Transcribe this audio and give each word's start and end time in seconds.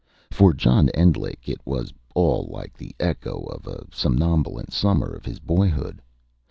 For 0.31 0.51
John 0.53 0.89
Endlich 0.95 1.47
it 1.47 1.61
was 1.63 1.93
all 2.15 2.47
like 2.51 2.75
the 2.75 2.95
echo 2.99 3.43
of 3.43 3.67
a 3.67 3.85
somnolent 3.91 4.73
summer 4.73 5.11
of 5.13 5.25
his 5.25 5.37
boyhood. 5.37 6.01